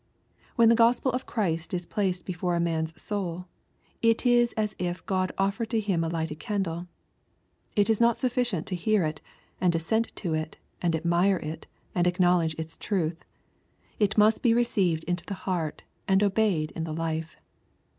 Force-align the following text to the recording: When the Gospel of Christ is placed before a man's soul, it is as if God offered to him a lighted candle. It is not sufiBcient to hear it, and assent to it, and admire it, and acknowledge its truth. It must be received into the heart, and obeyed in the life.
When 0.55 0.69
the 0.69 0.73
Gospel 0.73 1.11
of 1.11 1.27
Christ 1.27 1.75
is 1.75 1.85
placed 1.85 2.25
before 2.25 2.55
a 2.55 2.59
man's 2.59 2.99
soul, 2.99 3.45
it 4.01 4.25
is 4.25 4.51
as 4.53 4.75
if 4.79 5.05
God 5.05 5.31
offered 5.37 5.69
to 5.69 5.79
him 5.79 6.03
a 6.03 6.07
lighted 6.09 6.39
candle. 6.39 6.87
It 7.75 7.87
is 7.87 8.01
not 8.01 8.15
sufiBcient 8.15 8.65
to 8.65 8.75
hear 8.75 9.03
it, 9.05 9.21
and 9.61 9.75
assent 9.75 10.11
to 10.15 10.33
it, 10.33 10.57
and 10.81 10.95
admire 10.95 11.37
it, 11.37 11.67
and 11.93 12.07
acknowledge 12.07 12.55
its 12.55 12.77
truth. 12.77 13.23
It 13.99 14.17
must 14.17 14.41
be 14.41 14.55
received 14.55 15.03
into 15.03 15.23
the 15.23 15.35
heart, 15.45 15.83
and 16.07 16.23
obeyed 16.23 16.71
in 16.71 16.83
the 16.83 16.93
life. 16.93 17.35